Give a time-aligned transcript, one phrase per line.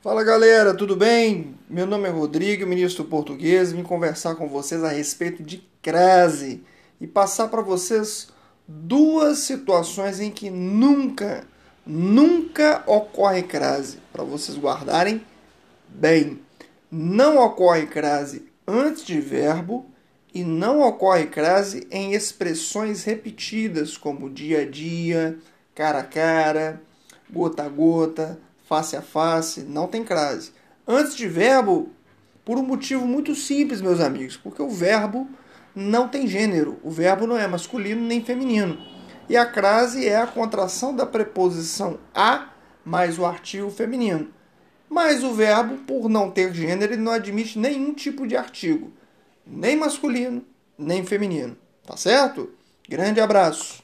[0.00, 1.56] Fala galera, tudo bem?
[1.68, 3.72] Meu nome é Rodrigo, ministro português.
[3.72, 6.62] Vim conversar com vocês a respeito de crase
[7.00, 8.28] e passar para vocês
[8.64, 11.44] duas situações em que nunca,
[11.84, 15.20] nunca ocorre crase, para vocês guardarem
[15.88, 16.38] bem.
[16.88, 19.84] Não ocorre crase antes de verbo
[20.32, 25.36] e não ocorre crase em expressões repetidas como dia a dia,
[25.74, 26.80] cara a cara,
[27.28, 28.38] gota a gota,
[28.68, 30.52] face a face, não tem crase.
[30.86, 31.90] Antes de verbo,
[32.44, 35.26] por um motivo muito simples, meus amigos, porque o verbo
[35.74, 38.78] não tem gênero, o verbo não é masculino nem feminino.
[39.28, 42.50] E a crase é a contração da preposição a
[42.84, 44.28] mais o artigo feminino.
[44.88, 48.92] Mas o verbo, por não ter gênero, ele não admite nenhum tipo de artigo,
[49.46, 50.44] nem masculino,
[50.76, 51.56] nem feminino.
[51.86, 52.50] Tá certo?
[52.88, 53.82] Grande abraço.